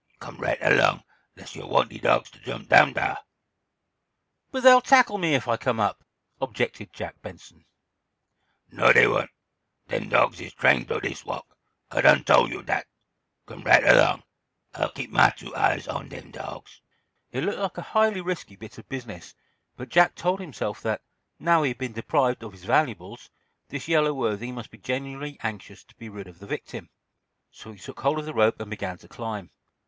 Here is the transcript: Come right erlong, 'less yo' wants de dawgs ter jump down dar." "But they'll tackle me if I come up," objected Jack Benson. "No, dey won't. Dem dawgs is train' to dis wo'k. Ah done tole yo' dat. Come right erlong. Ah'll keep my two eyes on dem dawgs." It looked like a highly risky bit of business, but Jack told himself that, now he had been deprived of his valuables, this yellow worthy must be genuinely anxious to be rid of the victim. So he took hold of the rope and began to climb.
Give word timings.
Come 0.19 0.37
right 0.37 0.57
erlong, 0.63 1.03
'less 1.35 1.55
yo' 1.55 1.67
wants 1.67 1.93
de 1.93 1.99
dawgs 1.99 2.31
ter 2.31 2.39
jump 2.39 2.67
down 2.69 2.93
dar." 2.93 3.19
"But 4.49 4.61
they'll 4.63 4.81
tackle 4.81 5.19
me 5.19 5.35
if 5.35 5.47
I 5.47 5.57
come 5.57 5.79
up," 5.79 6.03
objected 6.41 6.91
Jack 6.91 7.21
Benson. 7.21 7.65
"No, 8.71 8.91
dey 8.91 9.05
won't. 9.05 9.29
Dem 9.89 10.09
dawgs 10.09 10.41
is 10.41 10.53
train' 10.55 10.87
to 10.87 10.99
dis 10.99 11.23
wo'k. 11.23 11.45
Ah 11.91 12.01
done 12.01 12.23
tole 12.23 12.49
yo' 12.49 12.63
dat. 12.63 12.87
Come 13.45 13.61
right 13.61 13.83
erlong. 13.83 14.23
Ah'll 14.73 14.89
keep 14.89 15.11
my 15.11 15.29
two 15.37 15.55
eyes 15.55 15.87
on 15.87 16.09
dem 16.09 16.31
dawgs." 16.31 16.81
It 17.31 17.43
looked 17.43 17.59
like 17.59 17.77
a 17.77 17.89
highly 17.93 18.21
risky 18.21 18.55
bit 18.55 18.79
of 18.79 18.89
business, 18.89 19.35
but 19.77 19.89
Jack 19.89 20.15
told 20.15 20.39
himself 20.39 20.81
that, 20.81 21.03
now 21.37 21.61
he 21.61 21.67
had 21.69 21.77
been 21.77 21.93
deprived 21.93 22.41
of 22.41 22.53
his 22.53 22.63
valuables, 22.65 23.29
this 23.69 23.87
yellow 23.87 24.15
worthy 24.15 24.51
must 24.51 24.71
be 24.71 24.79
genuinely 24.79 25.37
anxious 25.43 25.83
to 25.83 25.93
be 25.97 26.09
rid 26.09 26.27
of 26.27 26.39
the 26.39 26.47
victim. 26.47 26.89
So 27.51 27.71
he 27.71 27.77
took 27.77 27.99
hold 27.99 28.17
of 28.17 28.25
the 28.25 28.33
rope 28.33 28.59
and 28.59 28.71
began 28.71 28.97
to 28.97 29.07
climb. 29.07 29.51